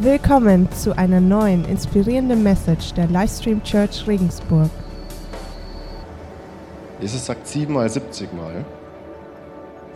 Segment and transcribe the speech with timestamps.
[0.00, 4.70] Willkommen zu einer neuen inspirierenden Message der Livestream Church Regensburg.
[7.00, 8.64] Jesus sagt siebenmal, 70 Mal.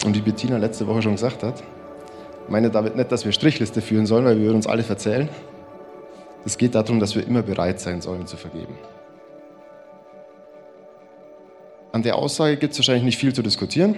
[0.05, 1.63] Und wie Bettina letzte Woche schon gesagt hat,
[2.49, 5.29] meine damit nicht, dass wir Strichliste führen sollen, weil wir würden uns alle verzählen.
[6.45, 8.77] Es geht darum, dass wir immer bereit sein sollen zu vergeben.
[11.93, 13.95] An der Aussage gibt es wahrscheinlich nicht viel zu diskutieren.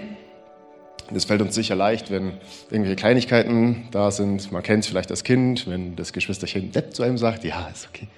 [1.14, 2.32] Das fällt uns sicher leicht, wenn
[2.70, 4.50] irgendwelche Kleinigkeiten da sind.
[4.50, 7.88] Man kennt es vielleicht als Kind, wenn das Geschwisterchen nett zu einem sagt, ja, ist
[7.88, 8.08] okay.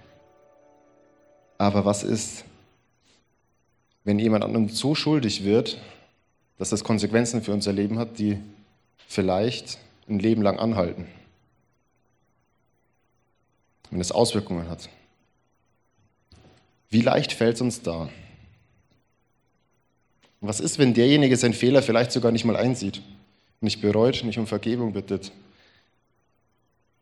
[1.58, 2.44] Aber was ist,
[4.04, 5.78] wenn jemand anderem so schuldig wird,
[6.58, 8.38] dass das Konsequenzen für unser Leben hat, die
[9.06, 9.78] vielleicht
[10.08, 11.06] ein Leben lang anhalten?
[13.90, 14.88] Wenn es Auswirkungen hat.
[16.88, 18.08] Wie leicht fällt es uns da?
[20.40, 23.02] Was ist, wenn derjenige seinen Fehler vielleicht sogar nicht mal einsieht,
[23.60, 25.32] nicht bereut, nicht um Vergebung bittet?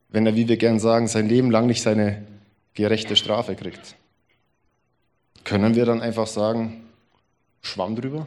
[0.09, 2.25] Wenn er, wie wir gern sagen, sein Leben lang nicht seine
[2.75, 3.97] gerechte Strafe kriegt?
[5.43, 6.85] Können wir dann einfach sagen,
[7.63, 8.27] Schwamm drüber?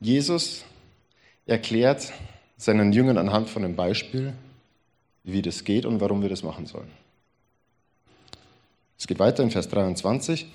[0.00, 0.64] Jesus
[1.46, 2.12] erklärt
[2.58, 4.34] seinen Jüngern anhand von einem Beispiel,
[5.22, 6.90] wie das geht und warum wir das machen sollen.
[9.04, 10.46] Es geht weiter in Vers 23.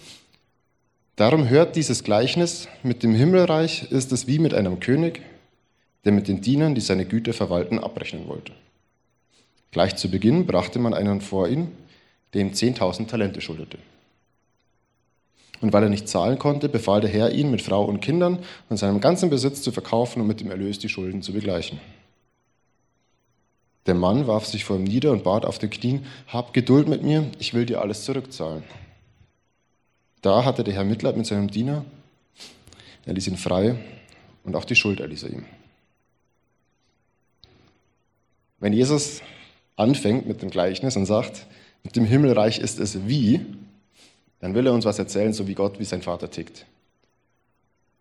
[1.16, 5.22] Darum hört dieses Gleichnis, mit dem Himmelreich ist es wie mit einem König,
[6.04, 8.54] der mit den Dienern, die seine Güter verwalten, abrechnen wollte.
[9.70, 11.72] Gleich zu Beginn brachte man einen vor ihn,
[12.34, 13.78] dem 10.000 Talente schuldete.
[15.62, 18.78] Und weil er nicht zahlen konnte, befahl der Herr ihn mit Frau und Kindern und
[18.78, 21.80] seinem ganzen Besitz zu verkaufen und mit dem Erlös die Schulden zu begleichen.
[23.90, 27.02] Der Mann warf sich vor ihm nieder und bat auf den Knien, hab Geduld mit
[27.02, 28.62] mir, ich will dir alles zurückzahlen.
[30.22, 31.84] Da hatte der Herr Mitleid mit seinem Diener,
[33.08, 33.80] er ließ ihn frei
[34.44, 35.46] und auch die Schuld erließ er ihm.
[38.60, 39.24] Wenn Jesus
[39.76, 41.48] anfängt mit dem Gleichnis und sagt,
[41.82, 43.44] mit dem Himmelreich ist es wie,
[44.40, 46.68] dann will er uns was erzählen, so wie Gott, wie sein Vater tickt.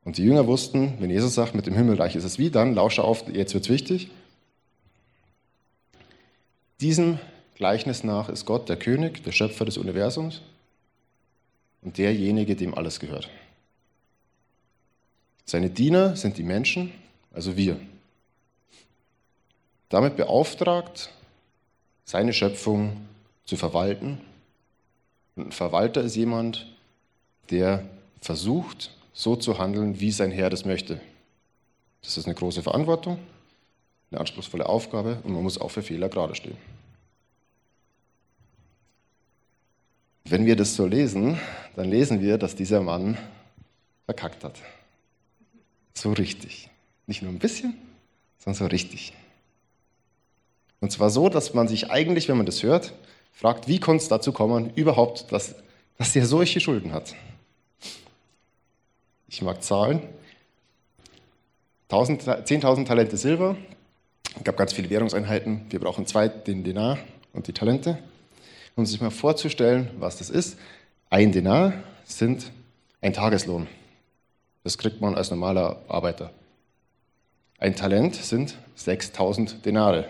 [0.04, 3.02] Und die Jünger wussten, wenn Jesus sagt, mit dem Himmelreich ist es wie, dann lausche
[3.02, 4.10] auf, jetzt wird es wichtig,
[6.80, 7.18] diesem
[7.54, 10.42] Gleichnis nach ist Gott der König, der Schöpfer des Universums
[11.82, 13.28] und derjenige, dem alles gehört.
[15.44, 16.92] Seine Diener sind die Menschen,
[17.32, 17.80] also wir.
[19.88, 21.10] Damit beauftragt,
[22.04, 23.08] seine Schöpfung
[23.44, 24.20] zu verwalten.
[25.34, 26.66] Und ein Verwalter ist jemand,
[27.50, 27.84] der
[28.20, 31.00] versucht, so zu handeln, wie sein Herr das möchte.
[32.02, 33.18] Das ist eine große Verantwortung
[34.10, 36.56] eine anspruchsvolle Aufgabe und man muss auch für Fehler gerade stehen.
[40.24, 41.38] Wenn wir das so lesen,
[41.74, 43.16] dann lesen wir, dass dieser Mann
[44.04, 44.58] verkackt hat.
[45.94, 46.68] So richtig.
[47.06, 47.74] Nicht nur ein bisschen,
[48.38, 49.14] sondern so richtig.
[50.80, 52.92] Und zwar so, dass man sich eigentlich, wenn man das hört,
[53.32, 55.54] fragt, wie konnte es dazu kommen, überhaupt, dass,
[55.96, 57.14] dass der solche Schulden hat.
[59.28, 60.02] Ich mag Zahlen.
[61.90, 63.56] 10.000 Talente Silber,
[64.36, 65.66] es gab ganz viele Währungseinheiten.
[65.70, 66.98] Wir brauchen zwei, den Denar
[67.32, 67.98] und die Talente.
[68.76, 70.58] Um sich mal vorzustellen, was das ist,
[71.10, 71.72] ein Denar
[72.04, 72.52] sind
[73.00, 73.66] ein Tageslohn.
[74.64, 76.30] Das kriegt man als normaler Arbeiter.
[77.58, 80.08] Ein Talent sind 6000 Denare.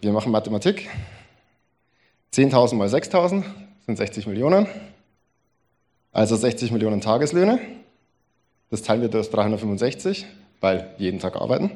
[0.00, 0.88] Wir machen Mathematik.
[2.32, 3.44] 10.000 mal 6.000
[3.86, 4.66] sind 60 Millionen.
[6.12, 7.60] Also 60 Millionen Tageslöhne.
[8.70, 10.26] Das teilen wir durch 365,
[10.60, 11.70] weil jeden Tag arbeiten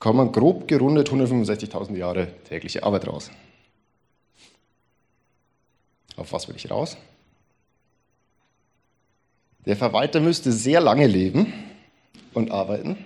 [0.00, 3.30] kommen grob gerundet 165.000 Jahre tägliche Arbeit raus.
[6.16, 6.96] Auf was will ich raus?
[9.66, 11.52] Der Verwalter müsste sehr lange leben
[12.32, 12.96] und arbeiten,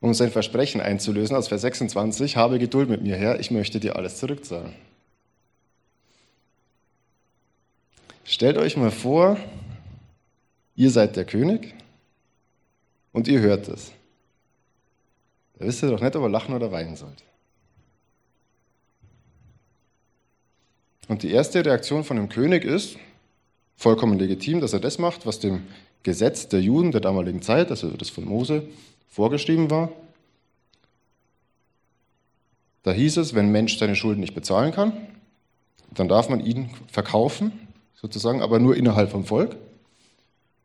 [0.00, 3.96] um sein Versprechen einzulösen aus Vers 26, habe Geduld mit mir, Herr, ich möchte dir
[3.96, 4.72] alles zurückzahlen.
[8.24, 9.36] Stellt euch mal vor,
[10.76, 11.74] ihr seid der König
[13.12, 13.92] und ihr hört es.
[15.58, 17.22] Da wisst ihr doch nicht, ob er lachen oder weinen sollte.
[21.08, 22.96] Und die erste Reaktion von dem König ist,
[23.76, 25.62] vollkommen legitim, dass er das macht, was dem
[26.02, 28.62] Gesetz der Juden der damaligen Zeit, also das von Mose,
[29.08, 29.90] vorgeschrieben war.
[32.82, 34.92] Da hieß es, wenn ein Mensch seine Schulden nicht bezahlen kann,
[35.90, 37.52] dann darf man ihn verkaufen,
[37.94, 39.56] sozusagen, aber nur innerhalb vom Volk.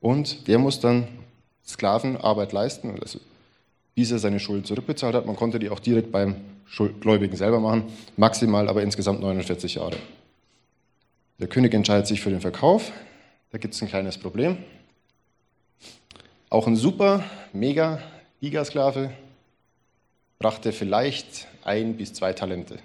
[0.01, 1.07] Und der muss dann
[1.65, 3.19] Sklavenarbeit leisten, also
[3.99, 5.25] bis er seine Schulden zurückbezahlt hat.
[5.25, 6.37] Man konnte die auch direkt beim
[7.01, 7.83] Gläubigen selber machen,
[8.15, 9.97] maximal aber insgesamt 49 Jahre.
[11.37, 12.93] Der König entscheidet sich für den Verkauf.
[13.51, 14.59] Da gibt es ein kleines Problem.
[16.49, 17.99] Auch ein super, mega
[18.39, 19.11] Gigasklave
[20.37, 22.79] brachte vielleicht ein bis zwei Talente.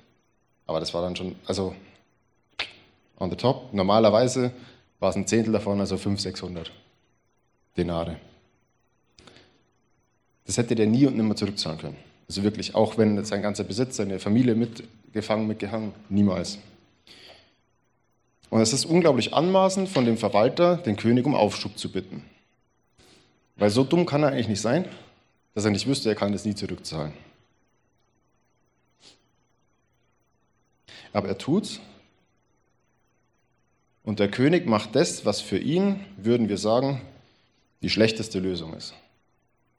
[0.66, 1.76] Aber das war dann schon, also
[3.20, 3.72] on the top.
[3.72, 4.50] Normalerweise
[4.98, 6.72] war es ein Zehntel davon, also 500, 600
[7.76, 8.16] Denare.
[10.46, 11.96] Das hätte der nie und nimmer zurückzahlen können.
[12.28, 16.58] Also wirklich, auch wenn sein ganzer Besitz, seine Familie mitgefangen, mitgehangen, niemals.
[18.50, 22.22] Und es ist unglaublich anmaßend von dem Verwalter, den König um Aufschub zu bitten.
[23.56, 24.86] Weil so dumm kann er eigentlich nicht sein,
[25.54, 27.12] dass er nicht wüsste, er kann das nie zurückzahlen.
[31.12, 31.80] Aber er tut's.
[34.02, 37.00] Und der König macht das, was für ihn, würden wir sagen,
[37.82, 38.94] die schlechteste Lösung ist.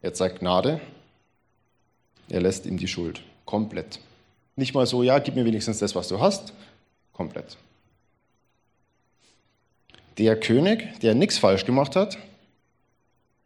[0.06, 0.80] Er zeigt Gnade,
[2.30, 4.00] er lässt ihm die Schuld komplett.
[4.56, 6.54] Nicht mal so, ja, gib mir wenigstens das, was du hast,
[7.12, 7.58] komplett.
[10.20, 12.20] Der König, der nichts falsch gemacht hat,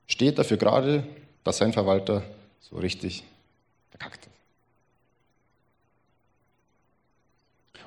[0.05, 1.05] steht dafür gerade,
[1.45, 2.23] dass sein Verwalter
[2.59, 3.23] so richtig
[3.91, 4.33] verkackt hat.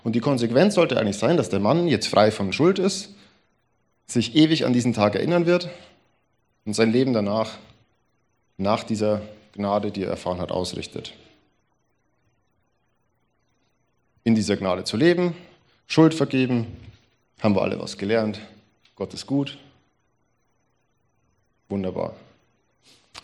[0.02, 3.10] Und die Konsequenz sollte eigentlich sein, dass der Mann jetzt frei von Schuld ist,
[4.06, 5.68] sich ewig an diesen Tag erinnern wird
[6.64, 7.58] und sein Leben danach
[8.56, 9.22] nach dieser
[9.52, 11.14] Gnade, die er erfahren hat, ausrichtet.
[14.24, 15.34] In dieser Gnade zu leben,
[15.86, 16.66] Schuld vergeben,
[17.40, 18.40] haben wir alle was gelernt,
[18.94, 19.58] Gott ist gut.
[21.68, 22.14] Wunderbar.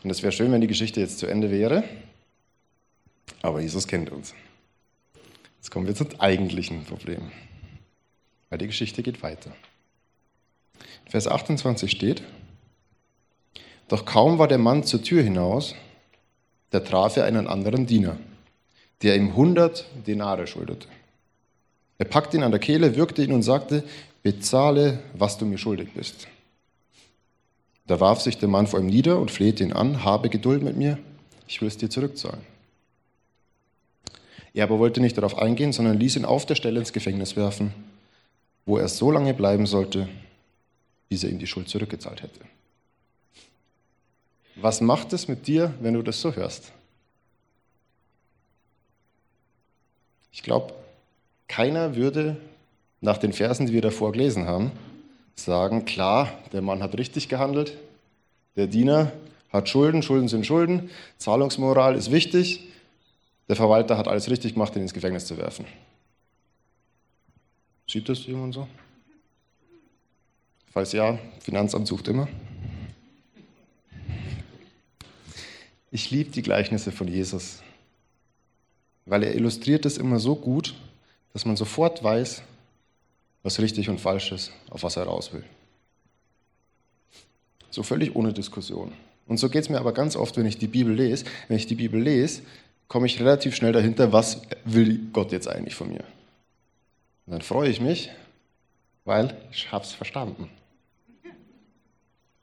[0.03, 1.85] Und es wäre schön, wenn die Geschichte jetzt zu Ende wäre,
[3.43, 4.35] aber Jesus kennt uns.
[5.59, 7.31] Jetzt kommen wir zum eigentlichen Problem,
[8.49, 9.53] weil die Geschichte geht weiter.
[11.05, 12.23] In Vers 28 steht,
[13.89, 15.75] doch kaum war der Mann zur Tür hinaus,
[16.71, 18.19] da traf er einen anderen Diener,
[19.03, 20.87] der ihm 100 Denare schuldete.
[21.99, 23.83] Er packte ihn an der Kehle, würgte ihn und sagte,
[24.23, 26.29] bezahle, was du mir schuldig bist.
[27.87, 30.77] Da warf sich der Mann vor ihm nieder und flehte ihn an, habe Geduld mit
[30.77, 30.99] mir,
[31.49, 32.43] ich will es dir zurückzahlen.
[34.53, 37.73] Er aber wollte nicht darauf eingehen, sondern ließ ihn auf der Stelle ins Gefängnis werfen,
[38.67, 40.09] wo er so lange bleiben sollte,
[41.09, 42.41] bis er ihm die Schuld zurückgezahlt hätte.
[44.61, 46.73] Was macht es mit dir, wenn du das so hörst?
[50.33, 50.75] Ich glaube,
[51.47, 52.37] keiner würde
[53.01, 54.73] nach den Versen, die wir davor gelesen haben,
[55.37, 57.77] sagen, klar, der Mann hat richtig gehandelt,
[58.57, 59.13] der Diener
[59.53, 62.69] hat Schulden, Schulden sind Schulden, Zahlungsmoral ist wichtig,
[63.49, 65.65] der Verwalter hat alles richtig gemacht, ihn ins Gefängnis zu werfen.
[67.89, 68.69] Sieht das jemand so?
[70.73, 72.29] Falls ja, Finanzamt sucht immer.
[75.91, 77.63] Ich liebe die Gleichnisse von Jesus,
[79.07, 80.75] weil er illustriert es immer so gut,
[81.33, 82.43] dass man sofort weiß,
[83.43, 85.45] was richtig und falsch ist, auf was er raus will.
[87.71, 88.93] So völlig ohne Diskussion.
[89.27, 91.25] Und so geht es mir aber ganz oft, wenn ich die Bibel lese.
[91.49, 92.43] Wenn ich die Bibel lese,
[92.89, 96.05] komme ich relativ schnell dahinter, was will Gott jetzt eigentlich von mir.
[97.27, 98.11] Und dann freue ich mich,
[99.05, 100.51] weil ich habe es verstanden.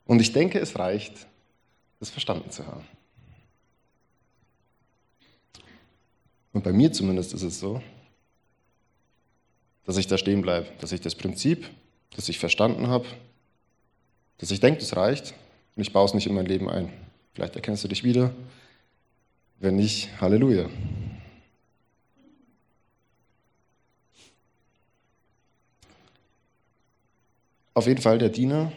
[0.06, 1.26] Und ich denke, es reicht,
[2.00, 2.84] es verstanden zu haben.
[6.56, 7.82] Und bei mir zumindest ist es so,
[9.84, 11.68] dass ich da stehen bleibe, dass ich das Prinzip,
[12.14, 13.04] das ich verstanden habe,
[14.38, 15.34] dass ich denke, das reicht
[15.76, 16.90] und ich baue es nicht in mein Leben ein.
[17.34, 18.32] Vielleicht erkennst du dich wieder.
[19.58, 20.70] Wenn nicht, Halleluja.
[27.74, 28.72] Auf jeden Fall, der Diener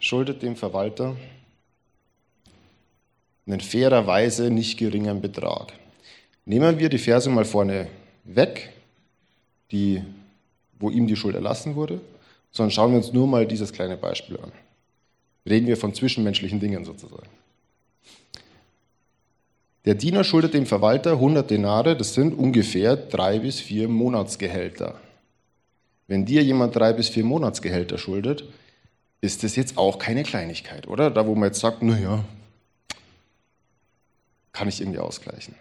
[0.00, 1.16] schuldet dem Verwalter
[3.46, 5.74] einen fairerweise nicht geringen Betrag.
[6.44, 7.88] Nehmen wir die Verse mal vorne
[8.24, 8.72] weg,
[9.70, 10.02] die,
[10.78, 12.00] wo ihm die Schuld erlassen wurde,
[12.50, 14.52] sondern schauen wir uns nur mal dieses kleine Beispiel an.
[15.48, 17.28] Reden wir von zwischenmenschlichen Dingen sozusagen.
[19.84, 25.00] Der Diener schuldet dem Verwalter 100 Denare, das sind ungefähr drei bis vier Monatsgehälter.
[26.06, 28.44] Wenn dir jemand drei bis vier Monatsgehälter schuldet,
[29.20, 31.10] ist das jetzt auch keine Kleinigkeit, oder?
[31.10, 32.24] Da, wo man jetzt sagt, naja,
[34.52, 35.54] kann ich irgendwie ausgleichen.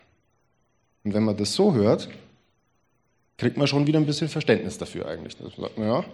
[1.03, 2.09] Und wenn man das so hört,
[3.37, 5.39] kriegt man schon wieder ein bisschen Verständnis dafür eigentlich.
[5.39, 6.05] Man sagt, naja,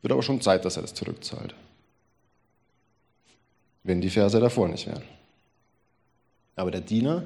[0.00, 1.54] wird aber schon Zeit, dass er das zurückzahlt.
[3.84, 5.02] Wenn die Verse davor nicht wären.
[6.56, 7.24] Aber der Diener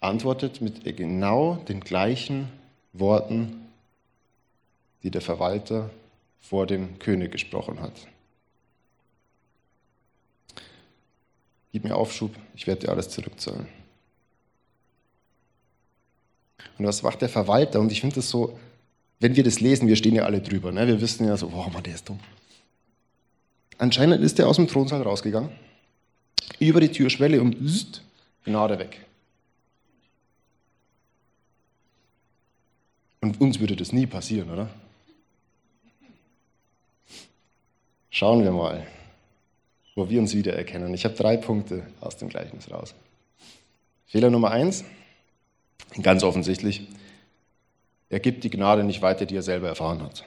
[0.00, 2.48] antwortet mit genau den gleichen
[2.92, 3.66] Worten,
[5.02, 5.90] die der Verwalter
[6.40, 7.92] vor dem König gesprochen hat.
[11.72, 13.79] Gib mir Aufschub, ich werde dir alles zurückzahlen.
[16.78, 17.80] Und was macht der Verwalter?
[17.80, 18.58] Und ich finde das so,
[19.20, 20.86] wenn wir das lesen, wir stehen ja alle drüber, ne?
[20.86, 22.18] wir wissen ja so, wow, Mann, der ist dumm.
[23.78, 25.50] Anscheinend ist er aus dem Thronsaal rausgegangen,
[26.58, 28.02] über die Türschwelle und zzt,
[28.44, 29.04] Gnade weg.
[33.20, 34.68] Und uns würde das nie passieren, oder?
[38.10, 38.86] Schauen wir mal,
[39.94, 40.92] wo wir uns wiedererkennen.
[40.94, 42.94] Ich habe drei Punkte aus dem Gleichnis raus.
[44.06, 44.84] Fehler Nummer eins
[46.02, 46.88] ganz offensichtlich,
[48.08, 50.24] er gibt die Gnade nicht weiter, die er selber erfahren hat.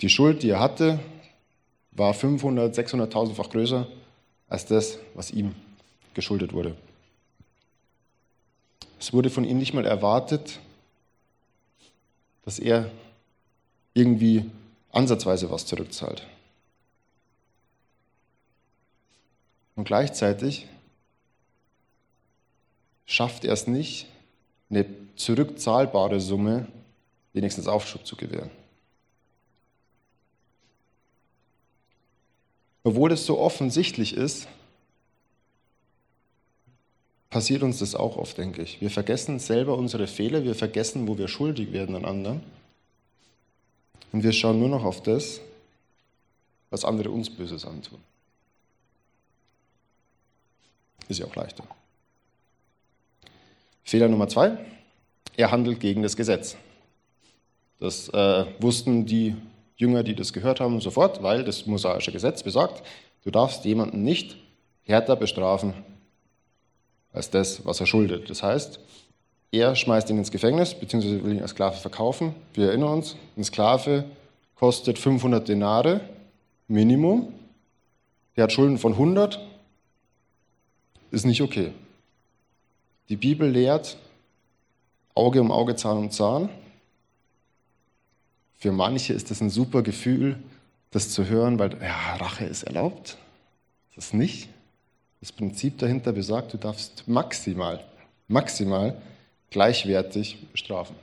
[0.00, 0.98] Die Schuld, die er hatte,
[1.92, 3.86] war 500, 600.000-fach größer
[4.48, 5.54] als das, was ihm
[6.14, 6.76] geschuldet wurde.
[9.00, 10.58] Es wurde von ihm nicht mal erwartet,
[12.44, 12.90] dass er
[13.94, 14.50] irgendwie
[14.90, 16.26] ansatzweise was zurückzahlt.
[19.76, 20.66] Und gleichzeitig
[23.08, 24.06] schafft er es nicht,
[24.70, 24.84] eine
[25.16, 26.68] zurückzahlbare Summe
[27.32, 28.50] wenigstens Aufschub zu gewähren.
[32.84, 34.46] Obwohl es so offensichtlich ist,
[37.30, 38.80] passiert uns das auch oft, denke ich.
[38.80, 42.42] Wir vergessen selber unsere Fehler, wir vergessen, wo wir schuldig werden an anderen.
[44.12, 45.40] Und wir schauen nur noch auf das,
[46.70, 48.00] was andere uns Böses antun.
[51.08, 51.64] Ist ja auch leichter.
[53.88, 54.58] Fehler Nummer zwei,
[55.34, 56.58] er handelt gegen das Gesetz.
[57.80, 59.34] Das äh, wussten die
[59.78, 62.82] Jünger, die das gehört haben, sofort, weil das mosaische Gesetz besagt,
[63.24, 64.36] du darfst jemanden nicht
[64.82, 65.72] härter bestrafen
[67.14, 68.28] als das, was er schuldet.
[68.28, 68.78] Das heißt,
[69.52, 72.34] er schmeißt ihn ins Gefängnis, beziehungsweise will ihn als Sklave verkaufen.
[72.52, 74.04] Wir erinnern uns, ein Sklave
[74.54, 76.02] kostet 500 Denare
[76.66, 77.32] Minimum.
[78.36, 79.40] Der hat Schulden von 100.
[81.10, 81.72] Ist nicht okay.
[83.08, 83.96] Die Bibel lehrt
[85.14, 86.48] Auge um Auge, Zahn um Zahn.
[88.58, 90.36] Für manche ist es ein super Gefühl,
[90.90, 93.16] das zu hören, weil ja, Rache ist erlaubt.
[93.94, 94.48] Das ist nicht.
[95.20, 97.82] Das Prinzip dahinter besagt, du darfst maximal,
[98.28, 99.00] maximal
[99.50, 100.94] gleichwertig bestrafen.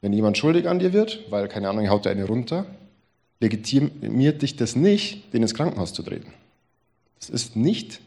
[0.00, 2.64] Wenn jemand schuldig an dir wird, weil, keine Ahnung, haut dir eine runter,
[3.40, 6.32] legitimiert dich das nicht, den ins Krankenhaus zu treten.
[7.18, 8.00] Das ist nicht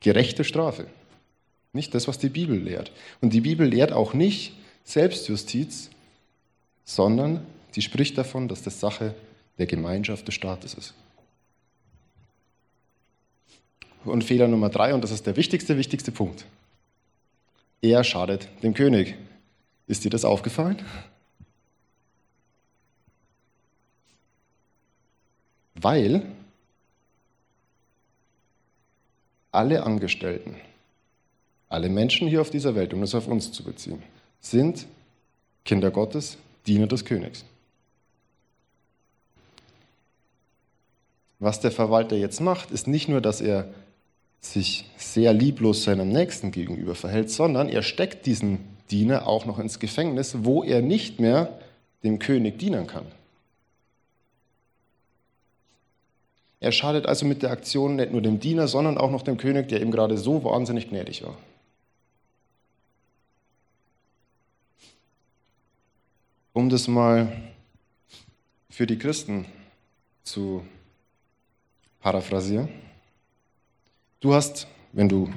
[0.00, 0.86] gerechte Strafe.
[1.72, 2.92] Nicht das, was die Bibel lehrt.
[3.20, 5.90] Und die Bibel lehrt auch nicht Selbstjustiz,
[6.84, 9.14] sondern sie spricht davon, dass das Sache
[9.58, 10.94] der Gemeinschaft des Staates ist.
[14.04, 16.46] Und Fehler Nummer drei, und das ist der wichtigste, wichtigste Punkt.
[17.82, 19.14] Er schadet dem König.
[19.86, 20.82] Ist dir das aufgefallen?
[25.74, 26.22] Weil
[29.52, 30.56] alle Angestellten,
[31.68, 34.02] alle Menschen hier auf dieser Welt, um es auf uns zu beziehen,
[34.40, 34.86] sind
[35.64, 37.44] Kinder Gottes, Diener des Königs.
[41.38, 43.68] Was der Verwalter jetzt macht, ist nicht nur, dass er
[44.40, 48.60] sich sehr lieblos seinem Nächsten gegenüber verhält, sondern er steckt diesen
[48.90, 51.58] Diener auch noch ins Gefängnis, wo er nicht mehr
[52.02, 53.04] dem König dienen kann.
[56.60, 59.68] Er schadet also mit der Aktion nicht nur dem Diener, sondern auch noch dem König,
[59.68, 61.36] der ihm gerade so wahnsinnig gnädig war.
[66.58, 67.30] Um das mal
[68.68, 69.46] für die Christen
[70.24, 70.64] zu
[72.00, 72.68] paraphrasieren.
[74.18, 75.32] Du hast, wenn du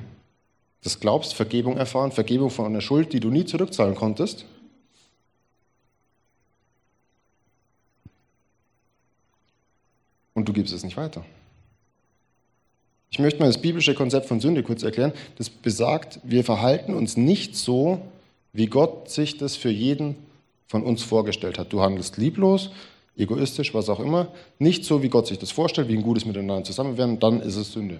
[0.81, 4.45] das glaubst, Vergebung erfahren, Vergebung von einer Schuld, die du nie zurückzahlen konntest.
[10.33, 11.23] Und du gibst es nicht weiter.
[13.11, 15.13] Ich möchte mal das biblische Konzept von Sünde kurz erklären.
[15.37, 18.01] Das besagt, wir verhalten uns nicht so,
[18.53, 20.30] wie Gott sich das für jeden
[20.71, 21.73] von uns vorgestellt hat.
[21.73, 22.71] Du handelst lieblos,
[23.17, 24.29] egoistisch, was auch immer.
[24.57, 27.57] Nicht so, wie Gott sich das vorstellt, wie ein gutes Miteinander zusammen werden, dann ist
[27.57, 27.99] es Sünde.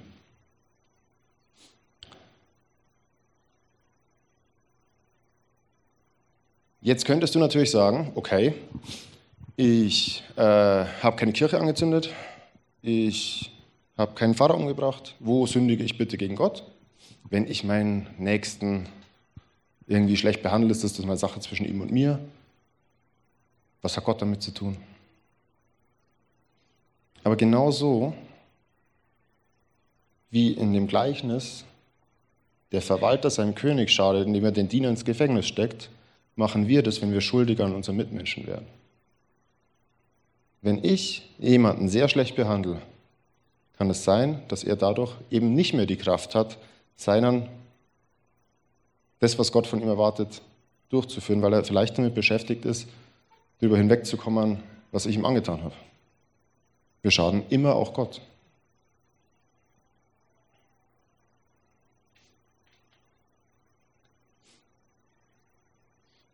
[6.79, 8.53] Jetzt könntest du natürlich sagen, okay,
[9.57, 12.09] ich äh, habe keine Kirche angezündet,
[12.81, 13.51] ich
[13.97, 16.63] habe keinen Pfarrer umgebracht, wo sündige ich bitte gegen Gott?
[17.29, 18.87] Wenn ich meinen Nächsten
[19.87, 22.17] irgendwie schlecht behandle, ist das eine Sache zwischen ihm und mir.
[23.81, 24.77] Was hat Gott damit zu tun?
[27.23, 28.13] Aber genauso
[30.29, 31.65] wie in dem Gleichnis
[32.71, 35.89] der Verwalter seinem König schadet, indem er den Diener ins Gefängnis steckt,
[36.35, 38.65] machen wir das, wenn wir schuldig an unseren Mitmenschen werden.
[40.61, 42.81] Wenn ich jemanden sehr schlecht behandle,
[43.77, 46.57] kann es sein, dass er dadurch eben nicht mehr die Kraft hat,
[46.95, 47.49] seinen,
[49.19, 50.41] das, was Gott von ihm erwartet,
[50.89, 52.87] durchzuführen, weil er vielleicht damit beschäftigt ist,
[53.61, 55.75] darüber hinwegzukommen, was ich ihm angetan habe.
[57.03, 58.21] Wir schaden immer auch Gott.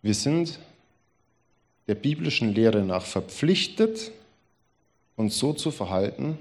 [0.02, 0.60] Wir sind
[1.88, 4.12] der biblischen Lehre nach verpflichtet,
[5.18, 6.38] uns so zu verhalten,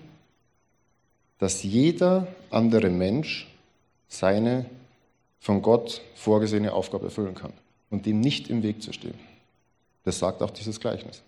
[1.39, 3.49] dass jeder andere Mensch
[4.09, 4.67] seine
[5.41, 7.53] von Gott vorgesehene Aufgabe erfüllen kann
[7.91, 9.19] und dem nicht im Weg zu stehen.
[10.07, 11.21] Das sagt auch dieses Gleichnis.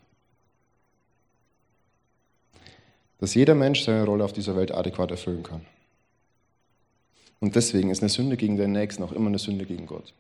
[3.19, 5.63] Dass jeder Mensch seine Rolle auf dieser Welt adäquat erfüllen kann.
[7.41, 10.15] Und deswegen ist eine Sünde gegen den Nächsten auch immer eine Sünde gegen Gott.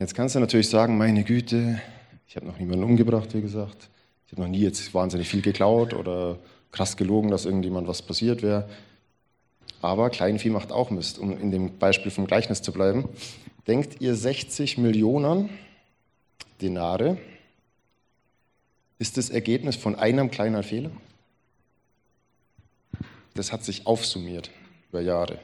[0.00, 1.80] Jetzt kannst du natürlich sagen, meine Güte,
[2.26, 3.90] ich habe noch niemanden umgebracht, wie gesagt.
[4.26, 6.40] Ich habe noch nie jetzt wahnsinnig viel geklaut oder
[6.72, 8.68] krass gelogen, dass irgendjemand was passiert wäre.
[9.82, 13.08] Aber Kleinvieh macht auch Mist, um in dem Beispiel vom Gleichnis zu bleiben.
[13.66, 15.48] Denkt ihr 60 Millionen
[16.60, 17.18] Denare
[18.98, 20.90] ist das Ergebnis von einem kleinen Fehler?
[23.34, 24.50] Das hat sich aufsummiert
[24.90, 25.38] über Jahre.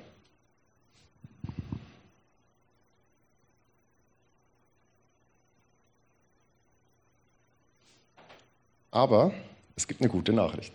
[8.90, 9.32] Aber
[9.76, 10.72] es gibt eine gute Nachricht.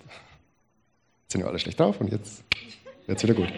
[1.24, 2.44] Jetzt sind wir alle schlecht drauf und jetzt
[3.06, 3.52] wird es wieder gut.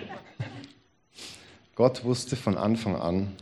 [1.76, 3.36] Gott wusste von Anfang an,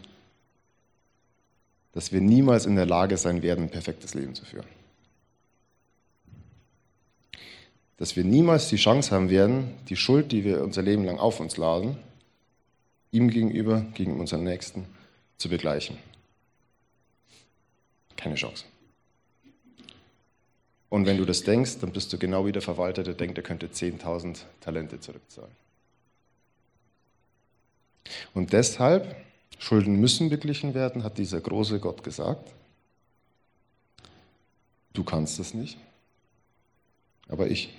[1.96, 4.68] dass wir niemals in der Lage sein werden, ein perfektes Leben zu führen.
[7.98, 11.40] Dass wir niemals die Chance haben werden, die Schuld, die wir unser Leben lang auf
[11.40, 11.98] uns laden,
[13.12, 14.86] ihm gegenüber, gegen unseren Nächsten
[15.38, 15.98] zu begleichen.
[18.18, 18.66] Keine Chance.
[20.90, 23.44] Und wenn du das denkst, dann bist du genau wie der Verwalter, der denkt, er
[23.44, 25.52] könnte 10.000 Talente zurückzahlen.
[28.34, 29.16] Und deshalb,
[29.58, 32.52] Schulden müssen beglichen werden, hat dieser große Gott gesagt.
[34.94, 35.78] Du kannst es nicht,
[37.28, 37.74] aber ich.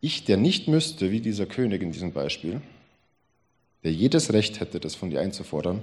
[0.00, 2.62] Ich, der nicht müsste, wie dieser König in diesem Beispiel,
[3.82, 5.82] der jedes Recht hätte, das von dir einzufordern,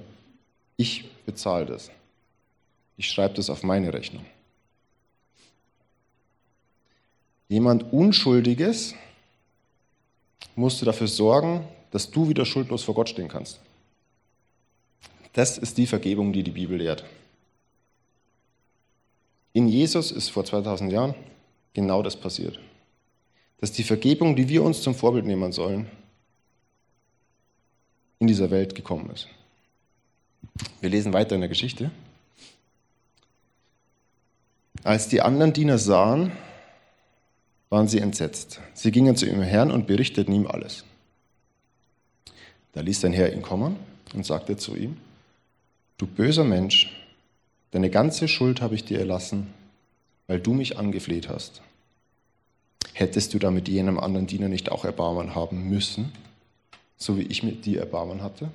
[0.75, 1.91] ich bezahle das.
[2.95, 4.25] Ich schreibe das auf meine Rechnung.
[7.49, 8.95] Jemand Unschuldiges
[10.55, 13.59] musst du dafür sorgen, dass du wieder schuldlos vor Gott stehen kannst.
[15.37, 17.05] Das ist die Vergebung, die die Bibel lehrt.
[19.53, 21.13] In Jesus ist vor 2000 Jahren
[21.75, 22.59] genau das passiert.
[23.59, 25.87] Dass die Vergebung, die wir uns zum Vorbild nehmen sollen,
[28.17, 29.27] in dieser Welt gekommen ist.
[30.81, 31.91] Wir lesen weiter in der Geschichte.
[34.81, 36.31] Als die anderen Diener sahen,
[37.69, 38.59] waren sie entsetzt.
[38.73, 40.83] Sie gingen zu ihrem Herrn und berichteten ihm alles.
[42.73, 43.75] Da ließ sein Herr ihn kommen
[44.15, 44.97] und sagte zu ihm,
[45.97, 46.91] du böser Mensch,
[47.71, 49.53] deine ganze Schuld habe ich dir erlassen,
[50.27, 51.61] weil du mich angefleht hast.
[52.93, 56.11] Hättest du damit jenem anderen Diener nicht auch Erbarmen haben müssen,
[56.97, 58.49] so wie ich mit dir Erbarmen hatte?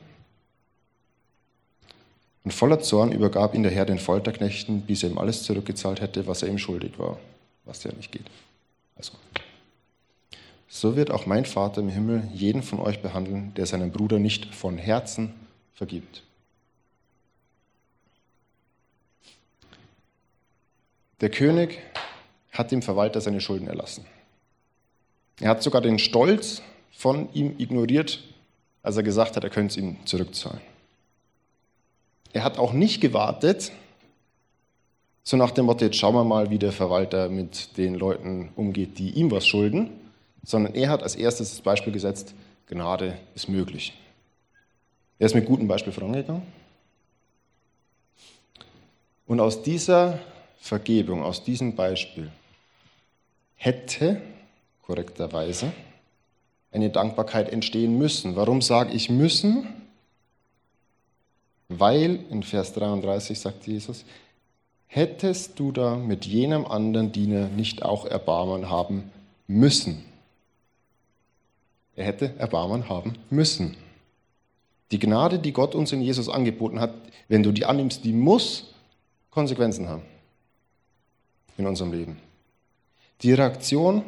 [2.44, 6.26] Und voller Zorn übergab ihn der Herr den Folterknechten, bis er ihm alles zurückgezahlt hätte,
[6.26, 7.18] was er ihm schuldig war,
[7.64, 8.26] was ja nicht geht.
[8.96, 9.12] Also,
[10.66, 14.54] so wird auch mein Vater im Himmel jeden von euch behandeln, der seinem Bruder nicht
[14.54, 15.34] von Herzen
[15.74, 16.22] vergibt.
[21.22, 21.78] Der König
[22.50, 24.04] hat dem Verwalter seine Schulden erlassen.
[25.40, 28.22] Er hat sogar den Stolz von ihm ignoriert,
[28.82, 30.60] als er gesagt hat, er könnte es ihm zurückzahlen.
[32.32, 33.70] Er hat auch nicht gewartet,
[35.22, 38.98] so nach dem Motto, jetzt schauen wir mal, wie der Verwalter mit den Leuten umgeht,
[38.98, 39.90] die ihm was schulden,
[40.42, 42.34] sondern er hat als erstes das Beispiel gesetzt,
[42.66, 43.96] Gnade ist möglich.
[45.20, 46.42] Er ist mit gutem Beispiel vorangegangen.
[49.28, 50.18] Und aus dieser
[50.62, 52.30] Vergebung, aus diesem Beispiel
[53.56, 54.22] hätte
[54.82, 55.72] korrekterweise
[56.70, 58.36] eine Dankbarkeit entstehen müssen.
[58.36, 59.66] Warum sage ich müssen?
[61.68, 64.04] Weil in Vers 33 sagt Jesus,
[64.86, 69.10] hättest du da mit jenem anderen Diener nicht auch Erbarmen haben
[69.48, 70.04] müssen?
[71.96, 73.76] Er hätte Erbarmen haben müssen.
[74.92, 76.94] Die Gnade, die Gott uns in Jesus angeboten hat,
[77.26, 78.72] wenn du die annimmst, die muss
[79.30, 80.02] Konsequenzen haben
[81.56, 82.18] in unserem Leben.
[83.22, 84.04] Die Reaktion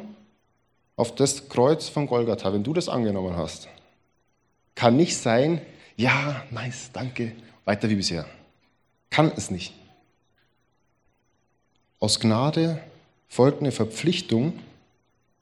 [0.95, 3.67] auf das Kreuz von Golgatha, wenn du das angenommen hast,
[4.75, 5.61] kann nicht sein,
[5.95, 8.25] ja, nice, danke, weiter wie bisher.
[9.09, 9.73] Kann es nicht.
[11.99, 12.81] Aus Gnade
[13.29, 14.59] folgt eine Verpflichtung,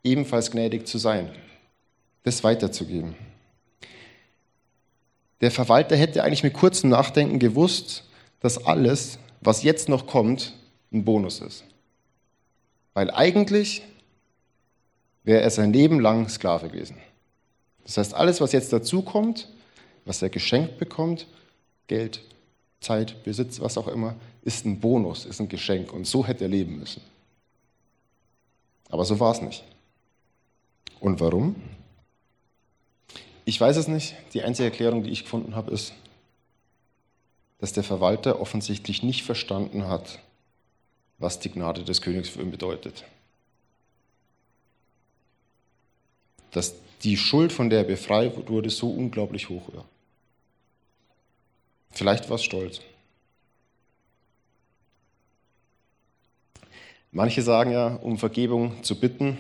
[0.04, 1.32] ebenfalls gnädig zu sein,
[2.24, 3.16] das weiterzugeben.
[5.42, 8.06] Der Verwalter hätte eigentlich mit kurzem Nachdenken gewusst,
[8.40, 10.54] dass alles, was jetzt noch kommt,
[10.92, 11.66] ein Bonus ist.
[12.94, 13.82] Weil eigentlich
[15.24, 16.98] wäre er sein Leben lang Sklave gewesen.
[17.84, 19.50] Das heißt, alles, was jetzt dazu kommt,
[20.06, 21.28] was er geschenkt bekommt,
[21.88, 22.22] Geld,
[22.80, 25.92] Zeit, Besitz, was auch immer, ist ein Bonus, ist ein Geschenk.
[25.92, 27.02] Und so hätte er leben müssen.
[28.90, 29.64] Aber so war es nicht.
[31.00, 31.56] Und warum?
[33.46, 34.16] Ich weiß es nicht.
[34.34, 35.94] Die einzige Erklärung, die ich gefunden habe, ist,
[37.60, 40.20] dass der Verwalter offensichtlich nicht verstanden hat,
[41.24, 43.06] was die Gnade des Königs für ihn bedeutet.
[46.52, 49.86] Dass die Schuld, von der er befreit wurde, so unglaublich hoch war.
[51.92, 52.82] Vielleicht war es Stolz.
[57.12, 59.38] Manche sagen ja, um Vergebung zu bitten,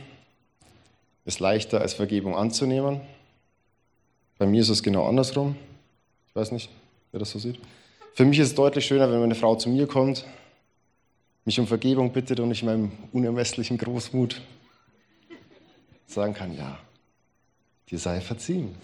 [1.26, 3.02] ist leichter als Vergebung anzunehmen.
[4.38, 5.58] Bei mir ist es genau andersrum.
[6.30, 6.70] Ich weiß nicht,
[7.12, 7.60] wer das so sieht.
[8.14, 10.26] Für mich ist es deutlich schöner, wenn meine Frau zu mir kommt,
[11.46, 14.42] mich um Vergebung bittet und ich in meinem unermesslichen Großmut
[16.06, 16.78] sagen kann, ja,
[17.90, 18.76] dir sei verziehen.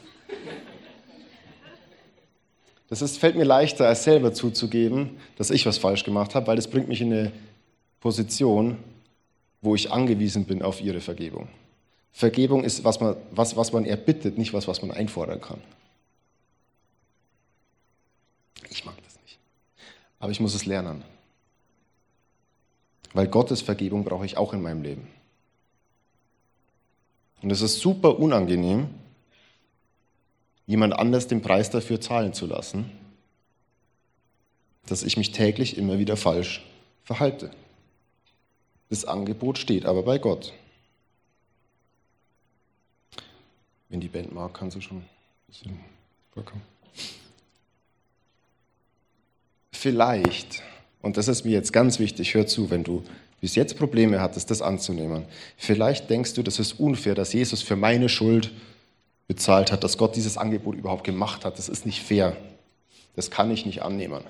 [2.90, 6.56] Das ist, fällt mir leichter, als selber zuzugeben, dass ich was falsch gemacht habe, weil
[6.56, 7.32] das bringt mich in eine
[8.00, 8.78] Position,
[9.62, 11.50] wo ich angewiesen bin auf ihre Vergebung.
[12.12, 15.62] Vergebung ist, was man, was, was man erbittet, nicht was, was man einfordern kann.
[18.70, 19.38] Ich mag das nicht.
[20.20, 21.04] Aber ich muss es lernen.
[23.14, 25.08] Weil Gottes Vergebung brauche ich auch in meinem Leben.
[27.42, 28.90] Und es ist super unangenehm,
[30.68, 32.92] jemand anders den Preis dafür zahlen zu lassen,
[34.86, 36.64] dass ich mich täglich immer wieder falsch
[37.04, 37.52] verhalte.
[38.90, 40.54] Das Angebot steht aber bei Gott.
[43.88, 45.10] Wenn die Band mag, kann sie schon ein
[45.48, 45.80] bisschen
[46.32, 46.62] vorkommen.
[49.72, 50.62] Vielleicht,
[51.02, 53.04] und das ist mir jetzt ganz wichtig, hör zu, wenn du
[53.42, 55.24] bis jetzt Probleme hattest, das anzunehmen.
[55.58, 58.52] Vielleicht denkst du, das ist unfair, dass Jesus für meine Schuld
[59.28, 61.58] bezahlt hat, dass Gott dieses Angebot überhaupt gemacht hat.
[61.58, 62.36] Das ist nicht fair.
[63.16, 64.22] Das kann ich nicht annehmen.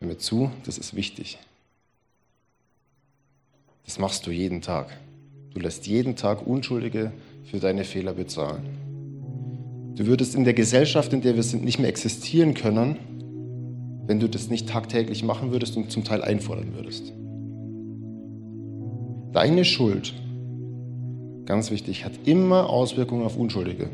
[0.00, 1.38] Hör mir zu, das ist wichtig.
[3.84, 4.96] Das machst du jeden Tag.
[5.54, 7.12] Du lässt jeden Tag Unschuldige
[7.50, 9.94] für deine Fehler bezahlen.
[9.96, 12.98] Du würdest in der Gesellschaft, in der wir sind, nicht mehr existieren können,
[14.06, 17.12] wenn du das nicht tagtäglich machen würdest und zum Teil einfordern würdest.
[19.32, 20.14] Deine Schuld,
[21.44, 23.88] ganz wichtig, hat immer Auswirkungen auf Unschuldige.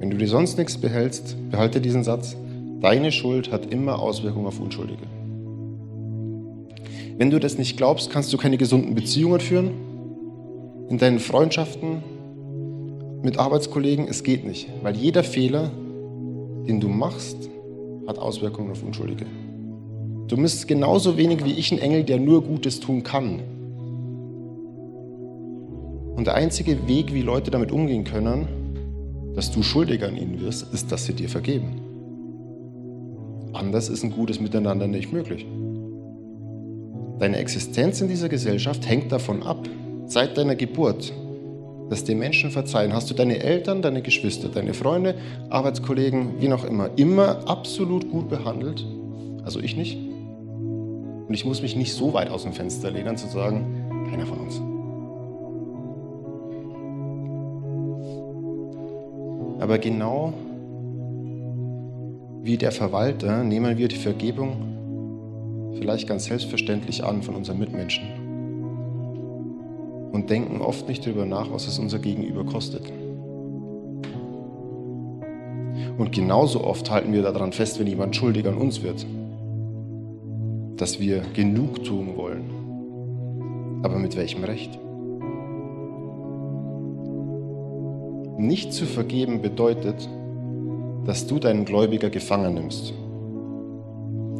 [0.00, 2.36] Wenn du dir sonst nichts behältst, behalte diesen Satz.
[2.82, 5.04] Deine Schuld hat immer Auswirkungen auf Unschuldige.
[7.16, 9.70] Wenn du das nicht glaubst, kannst du keine gesunden Beziehungen führen.
[10.90, 12.02] In deinen Freundschaften,
[13.22, 14.68] mit Arbeitskollegen, es geht nicht.
[14.82, 15.70] Weil jeder Fehler,
[16.66, 17.48] den du machst,
[18.06, 19.26] hat Auswirkungen auf Unschuldige.
[20.28, 23.40] Du bist genauso wenig wie ich ein Engel, der nur Gutes tun kann.
[26.16, 28.46] Und der einzige Weg, wie Leute damit umgehen können,
[29.34, 31.80] dass du schuldig an ihnen wirst, ist, dass sie dir vergeben.
[33.52, 35.46] Anders ist ein gutes Miteinander nicht möglich.
[37.18, 39.68] Deine Existenz in dieser Gesellschaft hängt davon ab,
[40.06, 41.12] seit deiner Geburt,
[41.90, 42.92] dass dir Menschen verzeihen.
[42.92, 45.14] Hast du deine Eltern, deine Geschwister, deine Freunde,
[45.50, 48.86] Arbeitskollegen, wie noch immer, immer absolut gut behandelt?
[49.44, 49.96] Also ich nicht.
[49.96, 54.38] Und ich muss mich nicht so weit aus dem Fenster lehnen, zu sagen, keiner von
[54.38, 54.60] uns.
[59.60, 60.34] Aber genau
[62.42, 68.23] wie der Verwalter nehmen wir die Vergebung vielleicht ganz selbstverständlich an von unseren Mitmenschen
[70.14, 72.90] und denken oft nicht darüber nach, was es unser Gegenüber kostet.
[75.98, 79.04] Und genauso oft halten wir daran fest, wenn jemand schuldig an uns wird,
[80.78, 83.82] dass wir genug tun wollen.
[83.82, 84.78] Aber mit welchem Recht?
[88.38, 90.08] Nicht zu vergeben bedeutet,
[91.04, 92.94] dass du deinen Gläubiger gefangen nimmst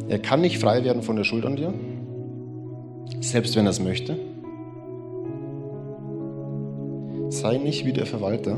[0.08, 1.72] er kann nicht frei werden von der Schuld an dir,
[3.20, 4.16] selbst wenn er es möchte.
[7.44, 8.56] Sei nicht wie der Verwalter.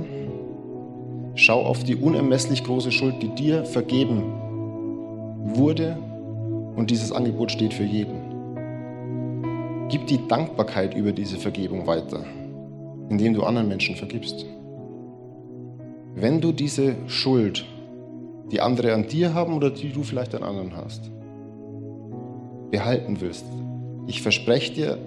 [1.35, 4.23] Schau auf die unermesslich große Schuld, die dir vergeben
[5.57, 5.99] wurde
[6.77, 9.89] und dieses Angebot steht für jeden.
[9.89, 12.25] Gib die Dankbarkeit über diese Vergebung weiter,
[13.09, 14.47] indem du anderen Menschen vergibst.
[16.15, 17.65] Wenn du diese Schuld,
[18.53, 21.11] die andere an dir haben oder die du vielleicht an anderen hast,
[22.71, 23.47] behalten willst,
[24.07, 24.99] ich verspreche dir,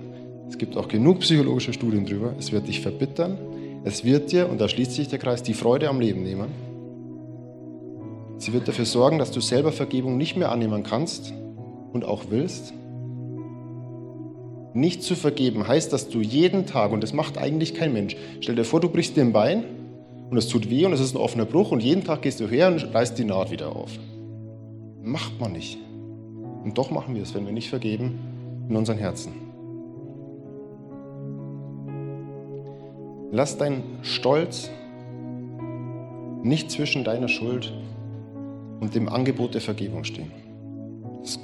[0.50, 3.38] es gibt auch genug psychologische Studien darüber, es wird dich verbittern,
[3.84, 6.50] es wird dir, und da schließt sich der Kreis, die Freude am Leben nehmen.
[8.38, 11.34] Sie wird dafür sorgen, dass du selber Vergebung nicht mehr annehmen kannst
[11.94, 12.74] und auch willst.
[14.74, 18.56] Nicht zu vergeben heißt, dass du jeden Tag, und das macht eigentlich kein Mensch, stell
[18.56, 19.64] dir vor, du brichst dir ein Bein
[20.30, 22.48] und es tut weh und es ist ein offener Bruch und jeden Tag gehst du
[22.48, 23.92] her und reißt die Naht wieder auf.
[25.02, 25.80] Macht man nicht.
[26.64, 28.20] Und doch machen wir es, wenn wir nicht vergeben
[28.70, 29.49] in unseren Herzen.
[33.32, 34.72] Lass deinen Stolz
[36.42, 37.72] nicht zwischen deiner Schuld
[38.80, 40.32] und dem Angebot der Vergebung stehen,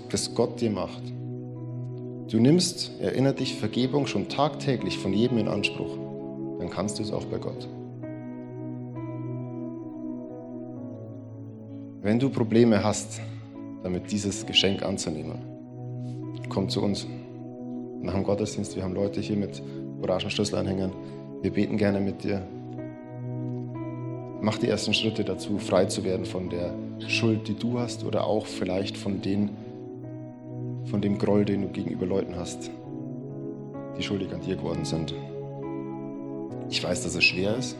[0.10, 1.04] das Gott dir macht.
[2.30, 5.96] Du nimmst, erinnere dich, Vergebung schon tagtäglich von jedem in Anspruch,
[6.58, 7.68] dann kannst du es auch bei Gott.
[12.02, 13.22] Wenn du Probleme hast,
[13.84, 15.38] damit dieses Geschenk anzunehmen,
[16.50, 17.06] komm zu uns.
[18.02, 19.62] Nach dem Gottesdienst, wir haben Leute hier mit
[20.02, 20.92] Orangenschlüsselanhängern.
[21.42, 22.42] Wir beten gerne mit dir.
[24.42, 26.74] Mach die ersten Schritte dazu, frei zu werden von der
[27.08, 29.50] Schuld, die du hast oder auch vielleicht von, den,
[30.86, 32.70] von dem Groll, den du gegenüber Leuten hast,
[33.98, 35.14] die schuldig an dir geworden sind.
[36.70, 37.76] Ich weiß, dass es schwer ist,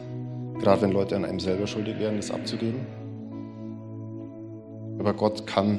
[0.58, 2.80] gerade wenn Leute an einem selber schuldig werden, das abzugeben.
[4.98, 5.78] Aber Gott kann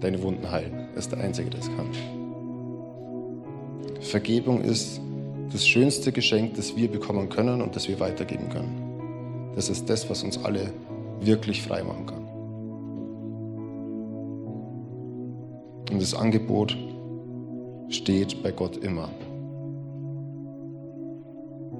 [0.00, 0.88] deine Wunden heilen.
[0.92, 1.90] Er ist der Einzige, der es kann.
[4.00, 5.00] Vergebung ist
[5.52, 9.52] das schönste Geschenk, das wir bekommen können und das wir weitergeben können.
[9.54, 10.72] Das ist das, was uns alle
[11.20, 12.24] wirklich frei machen kann.
[15.90, 16.76] Und das Angebot
[17.88, 19.08] steht bei Gott immer.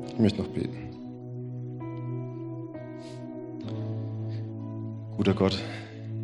[0.09, 0.89] Ich möchte noch beten.
[5.17, 5.59] Guter Gott,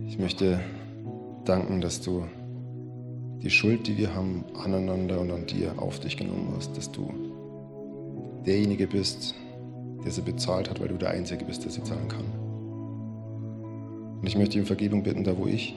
[0.09, 0.61] ich möchte
[1.45, 2.25] danken, dass du
[3.43, 7.13] die Schuld, die wir haben, aneinander und an dir auf dich genommen hast, dass du
[8.47, 9.35] derjenige bist,
[10.05, 12.25] der sie bezahlt hat, weil du der Einzige bist, der sie zahlen kann.
[14.21, 15.75] Und ich möchte um Vergebung bitten, da wo ich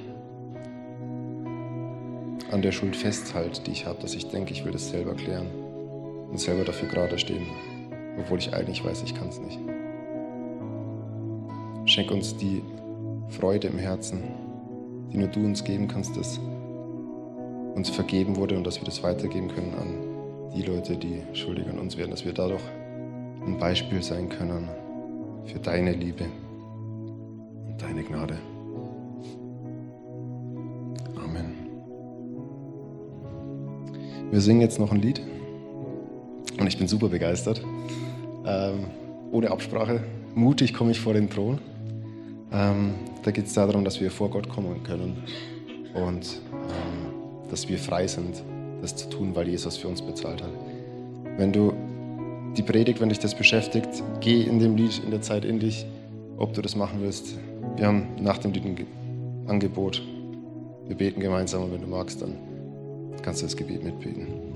[2.51, 5.47] an der Schuld festhalte, die ich habe, dass ich denke, ich will das selber klären
[6.29, 7.45] und selber dafür gerade stehen,
[8.19, 9.59] obwohl ich eigentlich weiß, ich kann es nicht.
[11.85, 12.61] Schenk uns die
[13.29, 14.23] Freude im Herzen,
[15.11, 16.39] die nur du uns geben kannst, dass
[17.75, 20.06] uns vergeben wurde und dass wir das weitergeben können an
[20.55, 22.61] die Leute, die schuldig an uns werden, dass wir dadurch
[23.45, 24.69] ein Beispiel sein können
[25.45, 26.25] für deine Liebe
[27.65, 28.37] und deine Gnade.
[31.15, 31.53] Amen.
[34.31, 35.21] Wir singen jetzt noch ein Lied
[36.59, 37.63] und ich bin super begeistert.
[38.45, 38.85] Ähm,
[39.31, 40.03] ohne Absprache,
[40.35, 41.59] mutig komme ich vor den Thron.
[42.51, 45.23] Ähm, da geht es darum, dass wir vor Gott kommen können
[45.93, 48.41] und ähm, dass wir frei sind,
[48.81, 50.51] das zu tun, weil Jesus für uns bezahlt hat.
[51.37, 51.73] Wenn du
[52.55, 55.85] die Predigt, wenn dich das beschäftigt, geh in dem Lied in der Zeit in dich,
[56.37, 57.37] ob du das machen willst.
[57.75, 58.87] Wir haben nach dem Lied ein
[59.47, 60.01] Angebot.
[60.87, 62.35] Wir beten gemeinsam und wenn du magst, dann
[63.21, 64.46] kannst du das Gebet mitbeten.